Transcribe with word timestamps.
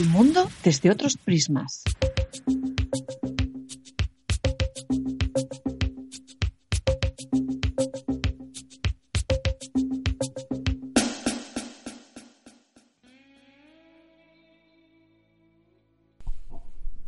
El 0.00 0.08
mundo 0.08 0.50
desde 0.64 0.90
otros 0.90 1.16
prismas. 1.16 1.84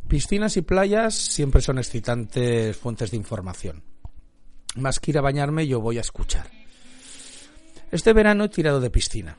Piscinas 0.07 0.55
y 0.55 0.61
playas 0.61 1.13
siempre 1.13 1.61
son 1.61 1.79
excitantes 1.79 2.77
fuentes 2.77 3.11
de 3.11 3.17
información. 3.17 3.83
Más 4.75 5.01
que 5.01 5.11
ir 5.11 5.17
a 5.17 5.21
bañarme, 5.21 5.67
yo 5.67 5.81
voy 5.81 5.97
a 5.97 6.01
escuchar. 6.01 6.49
Este 7.91 8.13
verano 8.13 8.45
he 8.45 8.49
tirado 8.49 8.79
de 8.79 8.89
piscina. 8.89 9.37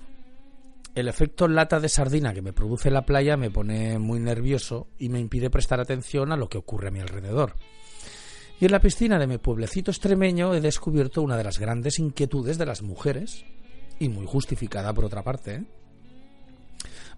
El 0.98 1.06
efecto 1.06 1.46
lata 1.46 1.78
de 1.78 1.88
sardina 1.88 2.34
que 2.34 2.42
me 2.42 2.52
produce 2.52 2.90
la 2.90 3.06
playa 3.06 3.36
me 3.36 3.52
pone 3.52 4.00
muy 4.00 4.18
nervioso 4.18 4.88
y 4.98 5.10
me 5.10 5.20
impide 5.20 5.48
prestar 5.48 5.78
atención 5.78 6.32
a 6.32 6.36
lo 6.36 6.48
que 6.48 6.58
ocurre 6.58 6.88
a 6.88 6.90
mi 6.90 6.98
alrededor. 6.98 7.54
Y 8.58 8.64
en 8.64 8.72
la 8.72 8.80
piscina 8.80 9.16
de 9.16 9.28
mi 9.28 9.38
pueblecito 9.38 9.92
extremeño 9.92 10.54
he 10.54 10.60
descubierto 10.60 11.22
una 11.22 11.36
de 11.36 11.44
las 11.44 11.60
grandes 11.60 12.00
inquietudes 12.00 12.58
de 12.58 12.66
las 12.66 12.82
mujeres, 12.82 13.44
y 14.00 14.08
muy 14.08 14.26
justificada 14.26 14.92
por 14.92 15.04
otra 15.04 15.22
parte, 15.22 15.54
¿eh? 15.54 15.64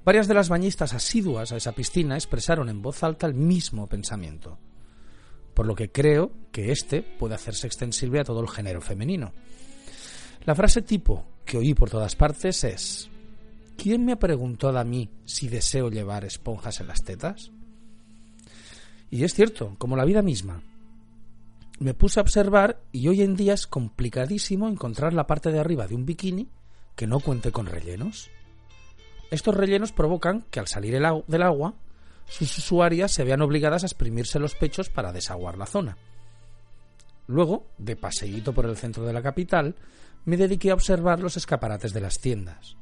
Varias 0.05 0.29
de 0.29 0.35
las 0.35 0.51
bañistas 0.51 0.93
asiduas 0.93 1.51
a 1.51 1.57
esa 1.57 1.73
piscina 1.73 2.16
expresaron 2.16 2.69
en 2.69 2.83
voz 2.83 3.02
alta 3.02 3.27
el 3.27 3.33
mismo 3.33 3.87
pensamiento, 3.87 4.59
por 5.55 5.65
lo 5.65 5.74
que 5.74 5.91
creo 5.91 6.33
que 6.52 6.71
este 6.71 7.01
puede 7.01 7.35
hacerse 7.35 7.66
extensible 7.66 8.21
a 8.21 8.24
todo 8.24 8.43
el 8.43 8.49
género 8.49 8.83
femenino. 8.83 9.33
La 10.45 10.55
frase 10.55 10.83
tipo 10.83 11.24
que 11.47 11.57
oí 11.57 11.73
por 11.73 11.88
todas 11.88 12.15
partes 12.15 12.62
es 12.65 13.09
¿Quién 13.83 14.05
me 14.05 14.12
ha 14.12 14.19
preguntado 14.19 14.79
a 14.79 14.84
mí 14.84 15.09
si 15.25 15.48
deseo 15.48 15.88
llevar 15.88 16.27
esponjas 16.27 16.83
en 16.83 16.88
las 16.88 17.02
tetas? 17.02 17.51
Y 19.10 19.24
es 19.24 19.32
cierto, 19.32 19.74
como 19.79 19.96
la 19.96 20.04
vida 20.04 20.21
misma. 20.21 20.60
Me 21.79 21.95
puse 21.95 22.21
a 22.21 22.23
observar 22.23 22.82
y 22.93 23.09
hoy 23.09 23.23
en 23.23 23.37
día 23.37 23.54
es 23.54 23.66
complicadísimo 23.66 24.69
encontrar 24.69 25.15
la 25.15 25.27
parte 25.27 25.51
de 25.51 25.60
arriba 25.60 25.87
de 25.87 25.95
un 25.95 26.04
bikini 26.04 26.46
que 26.95 27.07
no 27.07 27.21
cuente 27.21 27.52
con 27.52 27.65
rellenos. 27.65 28.30
Estos 29.30 29.54
rellenos 29.54 29.93
provocan 29.93 30.45
que 30.51 30.60
al 30.60 30.69
salir 30.69 30.93
del 30.93 31.43
agua, 31.43 31.74
sus 32.29 32.59
usuarias 32.59 33.10
se 33.13 33.24
vean 33.24 33.41
obligadas 33.41 33.82
a 33.82 33.87
exprimirse 33.87 34.38
los 34.38 34.57
pechos 34.57 34.91
para 34.91 35.10
desaguar 35.10 35.57
la 35.57 35.65
zona. 35.65 35.97
Luego, 37.26 37.66
de 37.79 37.97
paseíto 37.97 38.52
por 38.52 38.66
el 38.66 38.76
centro 38.76 39.07
de 39.07 39.15
la 39.15 39.23
capital, 39.23 39.74
me 40.26 40.37
dediqué 40.37 40.71
a 40.71 40.74
observar 40.74 41.21
los 41.21 41.38
escaparates 41.38 41.95
de 41.95 42.01
las 42.02 42.21
tiendas. 42.21 42.76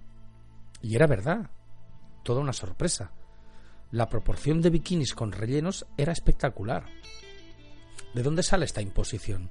Y 0.82 0.94
era 0.94 1.06
verdad, 1.06 1.50
toda 2.22 2.40
una 2.40 2.52
sorpresa. 2.52 3.12
La 3.90 4.08
proporción 4.08 4.60
de 4.60 4.70
bikinis 4.70 5.14
con 5.14 5.32
rellenos 5.32 5.86
era 5.96 6.12
espectacular. 6.12 6.84
¿De 8.14 8.22
dónde 8.22 8.42
sale 8.42 8.64
esta 8.64 8.82
imposición? 8.82 9.50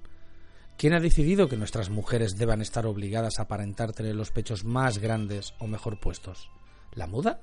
¿Quién 0.77 0.93
ha 0.93 0.99
decidido 0.99 1.49
que 1.49 1.57
nuestras 1.57 1.89
mujeres 1.89 2.37
deban 2.37 2.61
estar 2.61 2.85
obligadas 2.85 3.39
a 3.39 3.43
aparentar 3.43 3.93
tener 3.93 4.15
los 4.15 4.29
pechos 4.29 4.63
más 4.63 4.99
grandes 4.99 5.55
o 5.57 5.65
mejor 5.65 5.99
puestos? 5.99 6.51
¿La 6.93 7.07
muda? 7.07 7.41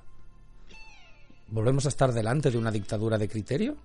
¿Volvemos 1.48 1.84
a 1.84 1.88
estar 1.88 2.12
delante 2.12 2.50
de 2.50 2.58
una 2.58 2.70
dictadura 2.70 3.18
de 3.18 3.28
criterio? 3.28 3.76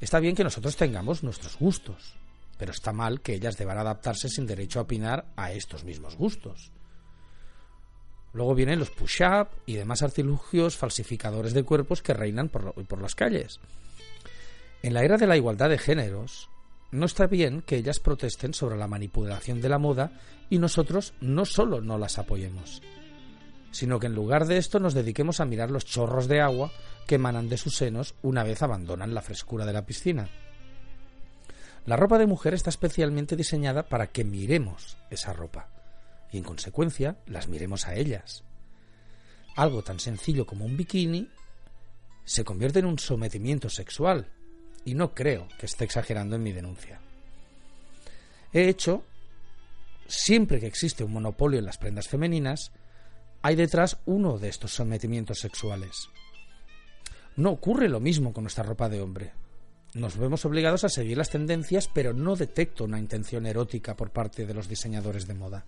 Está 0.00 0.18
bien 0.18 0.34
que 0.34 0.44
nosotros 0.44 0.76
tengamos 0.76 1.22
nuestros 1.22 1.56
gustos, 1.56 2.16
pero 2.58 2.72
está 2.72 2.92
mal 2.92 3.20
que 3.20 3.34
ellas 3.34 3.56
deban 3.56 3.78
adaptarse 3.78 4.28
sin 4.28 4.46
derecho 4.46 4.80
a 4.80 4.82
opinar 4.82 5.32
a 5.36 5.52
estos 5.52 5.84
mismos 5.84 6.16
gustos. 6.16 6.72
Luego 8.34 8.56
vienen 8.56 8.80
los 8.80 8.90
push-up 8.90 9.48
y 9.64 9.74
demás 9.74 10.02
artilugios 10.02 10.76
falsificadores 10.76 11.54
de 11.54 11.62
cuerpos 11.62 12.02
que 12.02 12.14
reinan 12.14 12.48
por, 12.48 12.74
por 12.84 13.00
las 13.00 13.14
calles. 13.14 13.60
En 14.82 14.92
la 14.92 15.04
era 15.04 15.16
de 15.16 15.28
la 15.28 15.36
igualdad 15.36 15.70
de 15.70 15.78
géneros, 15.78 16.50
no 16.90 17.06
está 17.06 17.28
bien 17.28 17.62
que 17.62 17.76
ellas 17.76 18.00
protesten 18.00 18.52
sobre 18.52 18.76
la 18.76 18.88
manipulación 18.88 19.60
de 19.60 19.68
la 19.68 19.78
moda 19.78 20.12
y 20.50 20.58
nosotros 20.58 21.14
no 21.20 21.44
solo 21.44 21.80
no 21.80 21.96
las 21.96 22.18
apoyemos, 22.18 22.82
sino 23.70 24.00
que 24.00 24.08
en 24.08 24.16
lugar 24.16 24.46
de 24.46 24.58
esto 24.58 24.80
nos 24.80 24.94
dediquemos 24.94 25.38
a 25.38 25.44
mirar 25.44 25.70
los 25.70 25.84
chorros 25.84 26.26
de 26.26 26.40
agua 26.40 26.72
que 27.06 27.14
emanan 27.14 27.48
de 27.48 27.56
sus 27.56 27.76
senos 27.76 28.16
una 28.22 28.42
vez 28.42 28.62
abandonan 28.62 29.14
la 29.14 29.22
frescura 29.22 29.64
de 29.64 29.72
la 29.72 29.86
piscina. 29.86 30.28
La 31.86 31.96
ropa 31.96 32.18
de 32.18 32.26
mujer 32.26 32.54
está 32.54 32.70
especialmente 32.70 33.36
diseñada 33.36 33.84
para 33.84 34.08
que 34.08 34.24
miremos 34.24 34.96
esa 35.10 35.32
ropa 35.32 35.73
y 36.34 36.38
en 36.38 36.42
consecuencia 36.42 37.16
las 37.26 37.46
miremos 37.46 37.86
a 37.86 37.94
ellas. 37.94 38.42
Algo 39.54 39.84
tan 39.84 40.00
sencillo 40.00 40.46
como 40.46 40.64
un 40.64 40.76
bikini 40.76 41.28
se 42.24 42.42
convierte 42.42 42.80
en 42.80 42.86
un 42.86 42.98
sometimiento 42.98 43.70
sexual 43.70 44.32
y 44.84 44.94
no 44.94 45.14
creo 45.14 45.46
que 45.60 45.66
esté 45.66 45.84
exagerando 45.84 46.34
en 46.34 46.42
mi 46.42 46.50
denuncia. 46.50 47.00
He 48.52 48.68
hecho, 48.68 49.04
siempre 50.08 50.58
que 50.58 50.66
existe 50.66 51.04
un 51.04 51.12
monopolio 51.12 51.60
en 51.60 51.66
las 51.66 51.78
prendas 51.78 52.08
femeninas, 52.08 52.72
hay 53.40 53.54
detrás 53.54 53.98
uno 54.04 54.36
de 54.36 54.48
estos 54.48 54.72
sometimientos 54.72 55.38
sexuales. 55.38 56.08
No 57.36 57.50
ocurre 57.50 57.88
lo 57.88 58.00
mismo 58.00 58.32
con 58.32 58.42
nuestra 58.42 58.64
ropa 58.64 58.88
de 58.88 59.00
hombre. 59.00 59.32
Nos 59.92 60.16
vemos 60.16 60.44
obligados 60.44 60.82
a 60.82 60.88
seguir 60.88 61.16
las 61.16 61.30
tendencias, 61.30 61.88
pero 61.94 62.12
no 62.12 62.34
detecto 62.34 62.82
una 62.82 62.98
intención 62.98 63.46
erótica 63.46 63.94
por 63.94 64.10
parte 64.10 64.46
de 64.46 64.54
los 64.54 64.68
diseñadores 64.68 65.28
de 65.28 65.34
moda. 65.34 65.64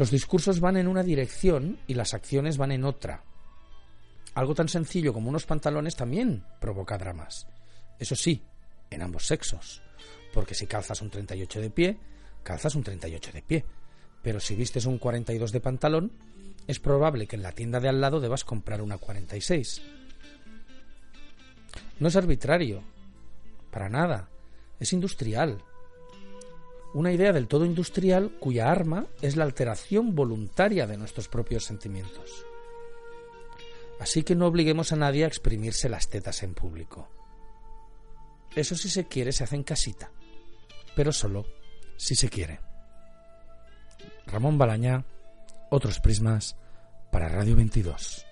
Los 0.00 0.10
discursos 0.10 0.60
van 0.60 0.78
en 0.78 0.88
una 0.88 1.02
dirección 1.02 1.78
y 1.86 1.92
las 1.92 2.14
acciones 2.14 2.56
van 2.56 2.72
en 2.72 2.84
otra. 2.84 3.22
Algo 4.32 4.54
tan 4.54 4.66
sencillo 4.66 5.12
como 5.12 5.28
unos 5.28 5.44
pantalones 5.44 5.94
también 5.94 6.42
provoca 6.58 6.96
dramas. 6.96 7.46
Eso 7.98 8.16
sí, 8.16 8.42
en 8.88 9.02
ambos 9.02 9.26
sexos. 9.26 9.82
Porque 10.32 10.54
si 10.54 10.66
calzas 10.66 11.02
un 11.02 11.10
38 11.10 11.60
de 11.60 11.68
pie, 11.68 11.98
calzas 12.42 12.76
un 12.76 12.82
38 12.82 13.30
de 13.30 13.42
pie. 13.42 13.64
Pero 14.22 14.40
si 14.40 14.54
vistes 14.54 14.86
un 14.86 14.96
42 14.96 15.52
de 15.52 15.60
pantalón, 15.60 16.12
es 16.66 16.80
probable 16.80 17.26
que 17.26 17.36
en 17.36 17.42
la 17.42 17.52
tienda 17.52 17.78
de 17.78 17.90
al 17.90 18.00
lado 18.00 18.20
debas 18.20 18.42
comprar 18.42 18.80
una 18.80 18.96
46. 18.96 19.82
No 21.98 22.08
es 22.08 22.16
arbitrario, 22.16 22.82
para 23.70 23.90
nada, 23.90 24.30
es 24.78 24.94
industrial. 24.94 25.62
Una 26.92 27.12
idea 27.12 27.32
del 27.32 27.46
todo 27.46 27.64
industrial 27.64 28.32
cuya 28.40 28.70
arma 28.70 29.06
es 29.22 29.36
la 29.36 29.44
alteración 29.44 30.14
voluntaria 30.14 30.86
de 30.86 30.96
nuestros 30.96 31.28
propios 31.28 31.64
sentimientos. 31.64 32.44
Así 34.00 34.22
que 34.22 34.34
no 34.34 34.46
obliguemos 34.46 34.92
a 34.92 34.96
nadie 34.96 35.24
a 35.24 35.28
exprimirse 35.28 35.88
las 35.88 36.08
tetas 36.08 36.42
en 36.42 36.54
público. 36.54 37.08
Eso 38.56 38.74
si 38.74 38.88
se 38.88 39.06
quiere 39.06 39.30
se 39.30 39.44
hace 39.44 39.56
en 39.56 39.62
casita, 39.62 40.10
pero 40.96 41.12
solo 41.12 41.46
si 41.96 42.16
se 42.16 42.28
quiere. 42.28 42.60
Ramón 44.26 44.58
Balañá, 44.58 45.04
otros 45.70 46.00
prismas 46.00 46.56
para 47.12 47.28
Radio 47.28 47.54
22. 47.56 48.29